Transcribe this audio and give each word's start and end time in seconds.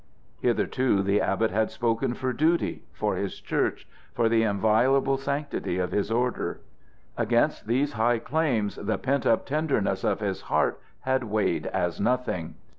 Hitherto 0.39 1.03
the 1.03 1.21
abbot 1.21 1.51
had 1.51 1.69
spoken 1.69 2.15
for 2.15 2.33
duty, 2.33 2.83
for 2.91 3.17
his 3.17 3.39
church, 3.39 3.87
for 4.15 4.27
the 4.29 4.41
inviolable 4.41 5.17
sanctity 5.19 5.77
of 5.77 5.91
his 5.91 6.09
order. 6.09 6.61
Against 7.19 7.67
these 7.67 7.93
high 7.93 8.17
claims 8.17 8.77
the 8.77 8.97
pent 8.97 9.27
up 9.27 9.45
tenderness 9.45 10.03
of 10.03 10.19
his 10.19 10.41
heart 10.41 10.79
had 11.01 11.25
weighed 11.25 11.67
as 11.67 12.01
nothing. 12.01 12.55